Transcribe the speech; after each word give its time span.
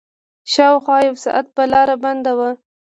شاوخوا 0.53 0.97
يو 1.07 1.15
ساعت 1.25 1.47
به 1.55 1.63
لاره 1.71 1.95
بنده 2.03 2.31
وه. 2.39 2.49